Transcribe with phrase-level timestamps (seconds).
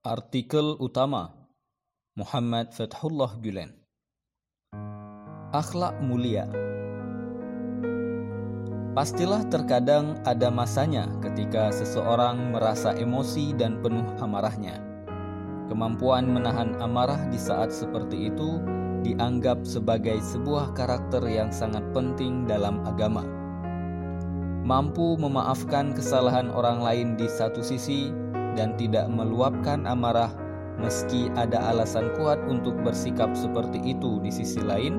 [0.00, 1.28] Artikel utama
[2.16, 3.68] Muhammad Fathullah Gülen
[5.52, 6.48] Akhlak mulia
[8.96, 14.80] Pastilah terkadang ada masanya ketika seseorang merasa emosi dan penuh amarahnya.
[15.68, 18.56] Kemampuan menahan amarah di saat seperti itu
[19.04, 23.20] dianggap sebagai sebuah karakter yang sangat penting dalam agama.
[24.64, 30.32] Mampu memaafkan kesalahan orang lain di satu sisi dan tidak meluapkan amarah
[30.80, 34.96] meski ada alasan kuat untuk bersikap seperti itu di sisi lain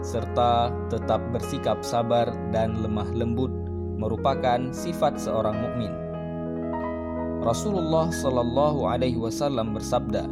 [0.00, 3.52] serta tetap bersikap sabar dan lemah lembut
[4.00, 5.92] merupakan sifat seorang mukmin.
[7.44, 10.24] Rasulullah Shallallahu Alaihi Wasallam bersabda,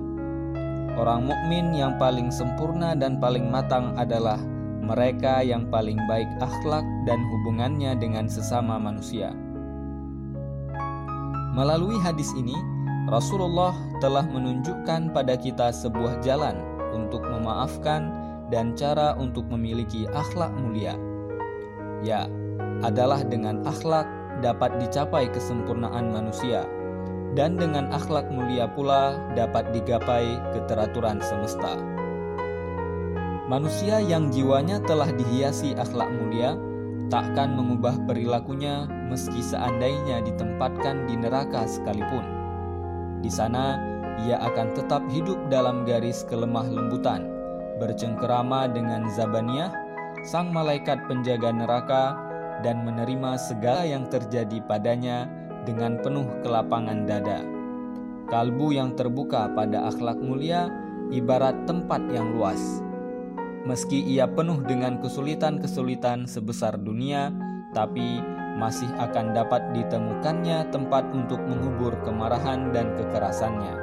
[0.97, 4.41] orang mukmin yang paling sempurna dan paling matang adalah
[4.81, 9.37] mereka yang paling baik akhlak dan hubungannya dengan sesama manusia.
[11.59, 12.55] Melalui hadis ini,
[13.11, 16.55] Rasulullah telah menunjukkan pada kita sebuah jalan
[16.95, 18.15] untuk memaafkan
[18.47, 20.95] dan cara untuk memiliki akhlak mulia.
[22.07, 22.31] Ya,
[22.87, 24.07] adalah dengan akhlak
[24.39, 26.63] dapat dicapai kesempurnaan manusia,
[27.35, 31.75] dan dengan akhlak mulia pula dapat digapai keteraturan semesta.
[33.51, 36.55] Manusia yang jiwanya telah dihiasi akhlak mulia
[37.09, 42.25] takkan mengubah perilakunya meski seandainya ditempatkan di neraka sekalipun.
[43.25, 43.81] Di sana,
[44.29, 47.39] ia akan tetap hidup dalam garis kelemah lembutan
[47.79, 49.71] bercengkerama dengan Zabaniyah,
[50.27, 52.19] sang malaikat penjaga neraka,
[52.67, 55.31] dan menerima segala yang terjadi padanya
[55.63, 57.47] dengan penuh kelapangan dada.
[58.29, 60.69] Kalbu yang terbuka pada akhlak mulia
[61.15, 62.83] ibarat tempat yang luas.
[63.69, 67.29] Meski ia penuh dengan kesulitan-kesulitan sebesar dunia,
[67.77, 68.17] tapi
[68.57, 73.77] masih akan dapat ditemukannya tempat untuk mengubur kemarahan dan kekerasannya.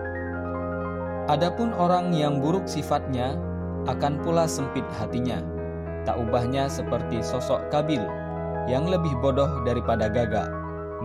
[1.30, 3.38] Adapun orang yang buruk sifatnya
[3.86, 5.46] akan pula sempit hatinya.
[6.02, 8.02] Tak ubahnya seperti sosok Kabil
[8.66, 10.50] yang lebih bodoh daripada gagak.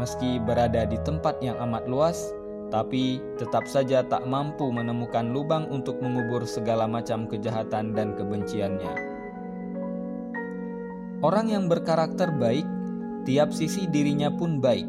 [0.01, 2.33] Meski berada di tempat yang amat luas,
[2.71, 8.95] tapi tetap saja tak mampu menemukan lubang untuk mengubur segala macam kejahatan dan kebenciannya.
[11.21, 12.65] Orang yang berkarakter baik,
[13.29, 14.89] tiap sisi dirinya pun baik.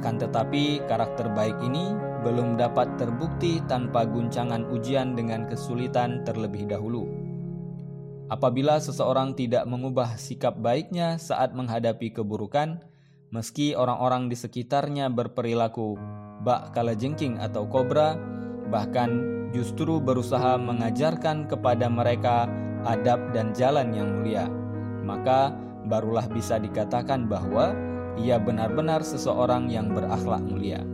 [0.00, 1.92] Akan tetapi, karakter baik ini
[2.24, 7.04] belum dapat terbukti tanpa guncangan ujian dengan kesulitan terlebih dahulu.
[8.32, 12.80] Apabila seseorang tidak mengubah sikap baiknya saat menghadapi keburukan,
[13.28, 16.00] meski orang-orang di sekitarnya berperilaku
[16.44, 18.20] bak kala jengking atau kobra,
[18.68, 19.24] bahkan
[19.56, 22.46] justru berusaha mengajarkan kepada mereka
[22.84, 24.46] adab dan jalan yang mulia,
[25.02, 25.56] maka
[25.88, 27.72] barulah bisa dikatakan bahwa
[28.20, 30.84] ia benar-benar seseorang yang berakhlak mulia.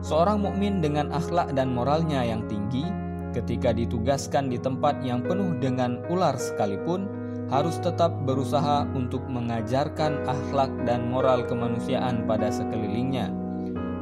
[0.00, 2.88] Seorang mukmin dengan akhlak dan moralnya yang tinggi,
[3.36, 7.04] ketika ditugaskan di tempat yang penuh dengan ular sekalipun,
[7.52, 13.39] harus tetap berusaha untuk mengajarkan akhlak dan moral kemanusiaan pada sekelilingnya.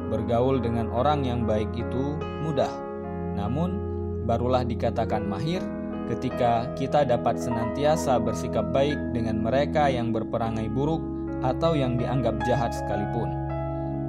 [0.09, 2.69] Bergaul dengan orang yang baik itu mudah,
[3.37, 3.77] namun
[4.25, 5.61] barulah dikatakan mahir
[6.09, 11.01] ketika kita dapat senantiasa bersikap baik dengan mereka yang berperangai buruk
[11.45, 13.29] atau yang dianggap jahat sekalipun.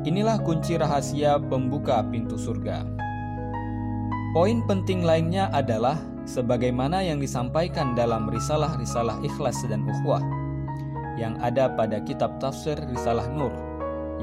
[0.09, 2.89] Inilah kunci rahasia pembuka pintu surga.
[4.33, 10.25] Poin penting lainnya adalah sebagaimana yang disampaikan dalam risalah-risalah ikhlas dan ukhwah
[11.21, 13.53] yang ada pada kitab tafsir Risalah Nur,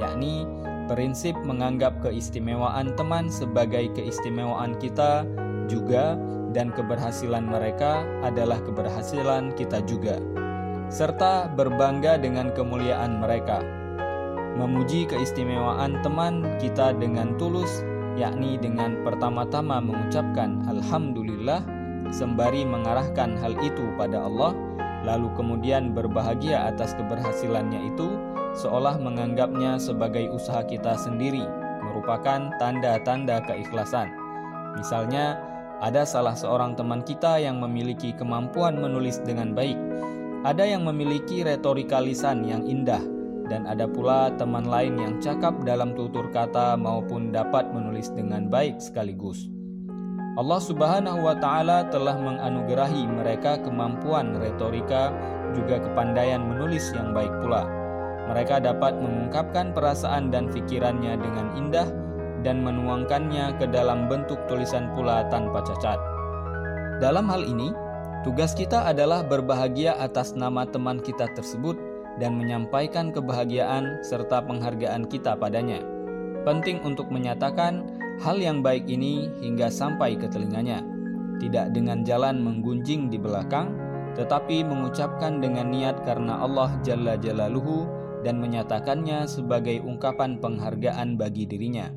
[0.02, 0.50] yakni
[0.88, 5.28] prinsip menganggap keistimewaan teman sebagai keistimewaan kita
[5.68, 6.16] juga
[6.56, 10.18] dan keberhasilan mereka adalah keberhasilan kita juga,
[10.88, 13.62] serta berbangga dengan kemuliaan mereka.
[14.58, 17.86] Memuji keistimewaan teman kita dengan tulus,
[18.18, 21.62] yakni dengan pertama-tama mengucapkan Alhamdulillah,
[22.10, 24.58] sembari mengarahkan hal itu pada Allah,
[25.08, 28.20] lalu kemudian berbahagia atas keberhasilannya itu,
[28.60, 31.48] seolah menganggapnya sebagai usaha kita sendiri,
[31.88, 34.12] merupakan tanda-tanda keikhlasan.
[34.76, 35.40] Misalnya,
[35.80, 39.80] ada salah seorang teman kita yang memiliki kemampuan menulis dengan baik.
[40.44, 43.02] Ada yang memiliki retorika lisan yang indah,
[43.48, 48.84] dan ada pula teman lain yang cakap dalam tutur kata maupun dapat menulis dengan baik
[48.84, 49.57] sekaligus.
[50.38, 55.10] Allah Subhanahu wa taala telah menganugerahi mereka kemampuan retorika
[55.58, 57.66] juga kepandaian menulis yang baik pula.
[58.30, 61.90] Mereka dapat mengungkapkan perasaan dan pikirannya dengan indah
[62.46, 65.98] dan menuangkannya ke dalam bentuk tulisan pula tanpa cacat.
[67.02, 67.74] Dalam hal ini,
[68.22, 71.82] tugas kita adalah berbahagia atas nama teman kita tersebut
[72.22, 75.82] dan menyampaikan kebahagiaan serta penghargaan kita padanya.
[76.46, 77.90] Penting untuk menyatakan
[78.22, 80.82] hal yang baik ini hingga sampai ke telinganya,
[81.38, 83.74] tidak dengan jalan menggunjing di belakang,
[84.18, 87.86] tetapi mengucapkan dengan niat karena Allah Jalla Jalaluhu
[88.26, 91.94] dan menyatakannya sebagai ungkapan penghargaan bagi dirinya.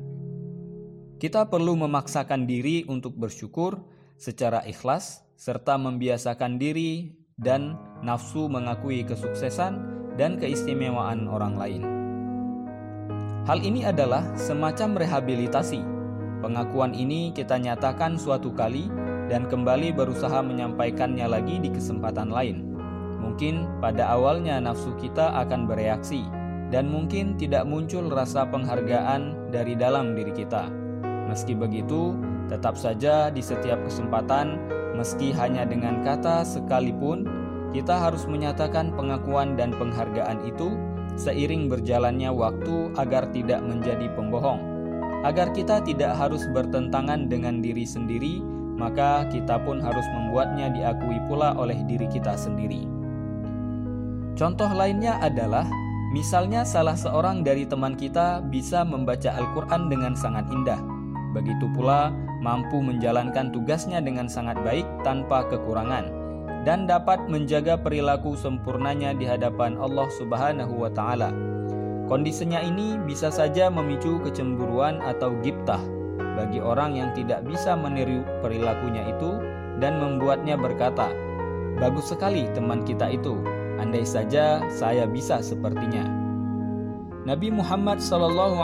[1.17, 3.81] Kita perlu memaksakan diri untuk bersyukur
[4.17, 9.81] secara ikhlas serta membiasakan diri dan nafsu mengakui kesuksesan
[10.17, 11.83] dan keistimewaan orang lain.
[13.49, 15.81] Hal ini adalah semacam rehabilitasi.
[16.41, 18.89] Pengakuan ini kita nyatakan suatu kali
[19.29, 22.65] dan kembali berusaha menyampaikannya lagi di kesempatan lain.
[23.21, 26.25] Mungkin pada awalnya nafsu kita akan bereaksi,
[26.73, 30.71] dan mungkin tidak muncul rasa penghargaan dari dalam diri kita.
[31.29, 32.17] Meski begitu,
[32.49, 34.57] tetap saja di setiap kesempatan,
[34.97, 37.27] meski hanya dengan kata sekalipun,
[37.69, 40.75] kita harus menyatakan pengakuan dan penghargaan itu
[41.15, 44.70] seiring berjalannya waktu agar tidak menjadi pembohong.
[45.21, 48.41] Agar kita tidak harus bertentangan dengan diri sendiri,
[48.73, 52.89] maka kita pun harus membuatnya diakui pula oleh diri kita sendiri.
[54.33, 55.69] Contoh lainnya adalah,
[56.09, 60.81] misalnya salah seorang dari teman kita bisa membaca Al-Quran dengan sangat indah.
[61.37, 62.09] Begitu pula
[62.41, 66.09] mampu menjalankan tugasnya dengan sangat baik tanpa kekurangan
[66.65, 71.29] dan dapat menjaga perilaku sempurnanya di hadapan Allah Subhanahu wa taala.
[72.09, 75.81] Kondisinya ini bisa saja memicu kecemburuan atau giptah
[76.37, 79.37] bagi orang yang tidak bisa meniru perilakunya itu
[79.77, 81.11] dan membuatnya berkata,
[81.77, 83.39] "Bagus sekali teman kita itu,
[83.81, 86.03] andai saja saya bisa sepertinya."
[87.21, 88.57] Nabi Muhammad SAW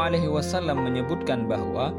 [0.73, 1.93] menyebutkan bahwa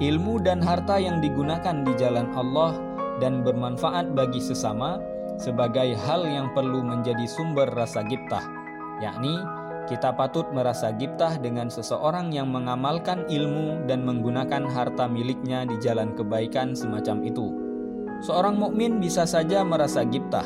[0.00, 2.72] ilmu dan harta yang digunakan di jalan Allah
[3.20, 4.96] dan bermanfaat bagi sesama
[5.36, 8.44] sebagai hal yang perlu menjadi sumber rasa giptah,
[9.04, 9.36] yakni
[9.88, 16.12] kita patut merasa giptah dengan seseorang yang mengamalkan ilmu dan menggunakan harta miliknya di jalan
[16.14, 17.48] kebaikan semacam itu.
[18.20, 20.44] Seorang mukmin bisa saja merasa giptah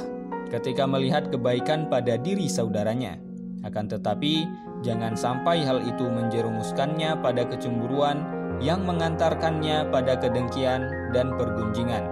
[0.52, 3.19] ketika melihat kebaikan pada diri saudaranya.
[3.66, 4.46] Akan tetapi,
[4.86, 8.22] jangan sampai hal itu menjerumuskannya pada kecemburuan
[8.62, 12.06] yang mengantarkannya pada kedengkian dan pergunjingan.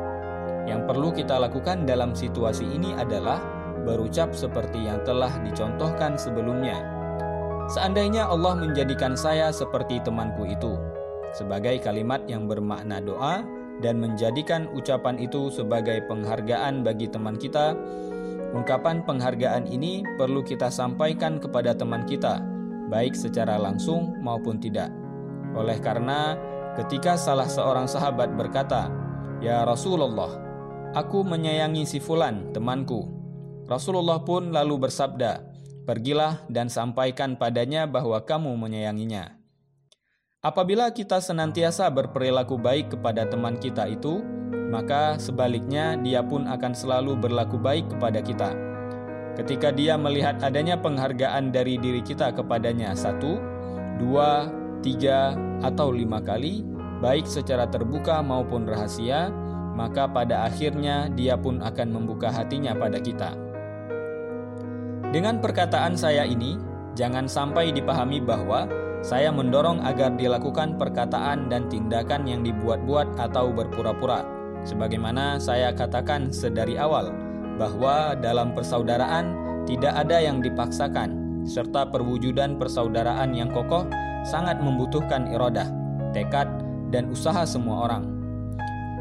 [0.66, 3.38] Yang perlu kita lakukan dalam situasi ini adalah
[3.82, 6.91] berucap seperti yang telah dicontohkan sebelumnya.
[7.70, 10.75] Seandainya Allah menjadikan saya seperti temanku itu,
[11.37, 13.47] sebagai kalimat yang bermakna doa
[13.81, 17.75] dan menjadikan ucapan itu sebagai penghargaan bagi teman kita,
[18.56, 22.43] ungkapan penghargaan ini perlu kita sampaikan kepada teman kita,
[22.91, 24.91] baik secara langsung maupun tidak.
[25.55, 26.35] Oleh karena
[26.81, 28.88] ketika salah seorang sahabat berkata,
[29.44, 30.53] "Ya Rasulullah,
[30.93, 33.09] Aku menyayangi si Fulan, temanku.
[33.64, 35.51] Rasulullah pun lalu bersabda,
[35.82, 39.34] Pergilah dan sampaikan padanya bahwa kamu menyayanginya.
[40.43, 44.23] Apabila kita senantiasa berperilaku baik kepada teman kita itu,
[44.70, 48.50] maka sebaliknya dia pun akan selalu berlaku baik kepada kita.
[49.38, 53.43] Ketika dia melihat adanya penghargaan dari diri kita kepadanya satu,
[53.99, 54.50] dua,
[54.87, 56.67] tiga, atau lima kali,
[57.02, 59.35] baik secara terbuka maupun rahasia,
[59.75, 63.51] maka pada akhirnya dia pun akan membuka hatinya pada kita.
[65.12, 66.56] Dengan perkataan saya ini,
[66.97, 68.64] jangan sampai dipahami bahwa
[69.05, 74.25] saya mendorong agar dilakukan perkataan dan tindakan yang dibuat-buat atau berpura-pura.
[74.64, 77.12] Sebagaimana saya katakan sedari awal,
[77.61, 79.37] bahwa dalam persaudaraan
[79.69, 83.85] tidak ada yang dipaksakan, serta perwujudan persaudaraan yang kokoh
[84.25, 85.69] sangat membutuhkan irodah,
[86.16, 86.49] tekad,
[86.88, 88.09] dan usaha semua orang.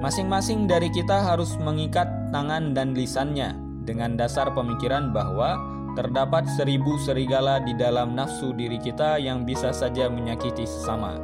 [0.04, 3.56] Masing-masing dari kita harus mengikat tangan dan lisannya
[3.88, 10.08] dengan dasar pemikiran bahwa terdapat seribu serigala di dalam nafsu diri kita yang bisa saja
[10.08, 11.20] menyakiti sesama.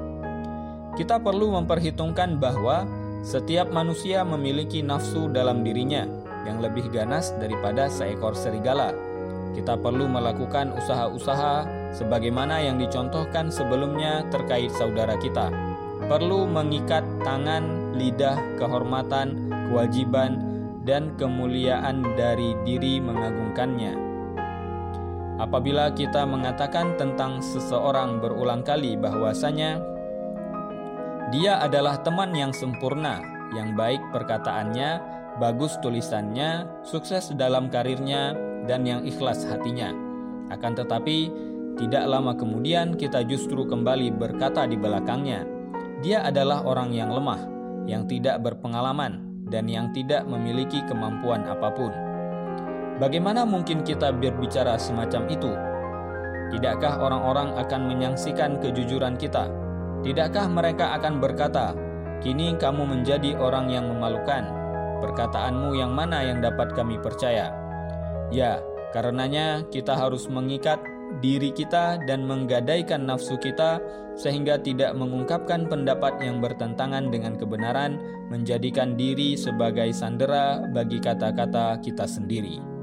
[0.98, 2.84] Kita perlu memperhitungkan bahwa
[3.22, 6.04] setiap manusia memiliki nafsu dalam dirinya
[6.44, 8.96] yang lebih ganas daripada seekor serigala.
[9.54, 15.50] Kita perlu melakukan usaha-usaha sebagaimana yang dicontohkan sebelumnya terkait saudara kita
[16.08, 20.40] perlu mengikat tangan, lidah, kehormatan, kewajiban,
[20.88, 24.07] dan kemuliaan dari diri mengagungkannya.
[25.38, 29.78] Apabila kita mengatakan tentang seseorang berulang kali bahwasanya
[31.30, 33.22] dia adalah teman yang sempurna,
[33.54, 34.98] yang baik perkataannya,
[35.38, 38.34] bagus tulisannya, sukses dalam karirnya,
[38.66, 39.94] dan yang ikhlas hatinya.
[40.50, 41.30] Akan tetapi,
[41.78, 45.46] tidak lama kemudian kita justru kembali berkata di belakangnya,
[46.02, 47.46] dia adalah orang yang lemah,
[47.86, 52.07] yang tidak berpengalaman, dan yang tidak memiliki kemampuan apa pun.
[52.98, 55.54] Bagaimana mungkin kita berbicara semacam itu?
[56.50, 59.54] Tidakkah orang-orang akan menyaksikan kejujuran kita?
[60.02, 61.78] Tidakkah mereka akan berkata,
[62.18, 64.50] Kini kamu menjadi orang yang memalukan.
[64.98, 67.54] Perkataanmu yang mana yang dapat kami percaya?
[68.34, 68.58] Ya,
[68.90, 70.82] karenanya kita harus mengikat
[71.22, 73.78] diri kita dan menggadaikan nafsu kita
[74.18, 78.02] sehingga tidak mengungkapkan pendapat yang bertentangan dengan kebenaran,
[78.34, 82.77] menjadikan diri sebagai sandera bagi kata-kata kita sendiri.